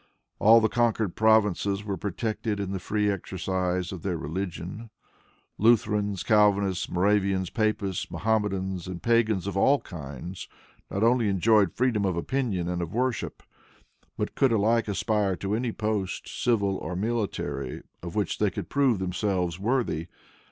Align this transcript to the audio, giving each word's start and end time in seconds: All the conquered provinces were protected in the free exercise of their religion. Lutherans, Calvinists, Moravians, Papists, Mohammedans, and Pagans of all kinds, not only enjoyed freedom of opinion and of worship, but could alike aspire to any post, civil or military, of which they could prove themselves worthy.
All 0.39 0.59
the 0.61 0.67
conquered 0.67 1.15
provinces 1.15 1.83
were 1.83 1.95
protected 1.95 2.59
in 2.59 2.71
the 2.71 2.79
free 2.79 3.11
exercise 3.11 3.91
of 3.91 4.01
their 4.01 4.17
religion. 4.17 4.89
Lutherans, 5.59 6.23
Calvinists, 6.23 6.89
Moravians, 6.89 7.51
Papists, 7.51 8.09
Mohammedans, 8.09 8.87
and 8.87 9.03
Pagans 9.03 9.45
of 9.45 9.55
all 9.55 9.79
kinds, 9.79 10.47
not 10.89 11.03
only 11.03 11.29
enjoyed 11.29 11.75
freedom 11.75 12.03
of 12.03 12.17
opinion 12.17 12.67
and 12.67 12.81
of 12.81 12.91
worship, 12.95 13.43
but 14.17 14.33
could 14.33 14.51
alike 14.51 14.87
aspire 14.87 15.35
to 15.35 15.53
any 15.53 15.71
post, 15.71 16.27
civil 16.27 16.77
or 16.77 16.95
military, 16.95 17.83
of 18.01 18.15
which 18.15 18.39
they 18.39 18.49
could 18.49 18.69
prove 18.69 18.97
themselves 18.97 19.59
worthy. 19.59 20.07